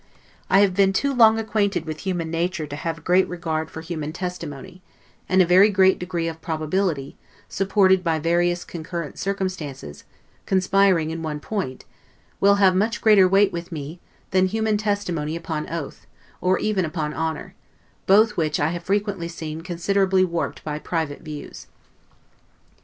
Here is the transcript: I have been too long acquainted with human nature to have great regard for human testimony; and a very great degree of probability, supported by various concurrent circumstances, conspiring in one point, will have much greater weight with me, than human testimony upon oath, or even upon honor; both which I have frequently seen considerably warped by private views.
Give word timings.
I 0.49 0.61
have 0.61 0.73
been 0.73 0.93
too 0.93 1.13
long 1.13 1.37
acquainted 1.37 1.85
with 1.85 1.99
human 1.99 2.31
nature 2.31 2.65
to 2.65 2.75
have 2.75 3.03
great 3.03 3.29
regard 3.29 3.69
for 3.69 3.81
human 3.81 4.11
testimony; 4.13 4.81
and 5.29 5.43
a 5.43 5.45
very 5.45 5.69
great 5.69 5.99
degree 5.99 6.27
of 6.27 6.41
probability, 6.41 7.17
supported 7.47 8.03
by 8.03 8.17
various 8.17 8.65
concurrent 8.65 9.19
circumstances, 9.19 10.03
conspiring 10.47 11.11
in 11.11 11.21
one 11.21 11.39
point, 11.39 11.85
will 12.39 12.55
have 12.55 12.75
much 12.75 12.99
greater 12.99 13.27
weight 13.27 13.51
with 13.53 13.71
me, 13.71 13.99
than 14.31 14.47
human 14.47 14.75
testimony 14.77 15.35
upon 15.35 15.69
oath, 15.69 16.07
or 16.41 16.57
even 16.57 16.83
upon 16.83 17.13
honor; 17.13 17.53
both 18.07 18.35
which 18.35 18.59
I 18.59 18.69
have 18.69 18.81
frequently 18.81 19.27
seen 19.27 19.61
considerably 19.61 20.25
warped 20.25 20.63
by 20.63 20.79
private 20.79 21.21
views. 21.21 21.67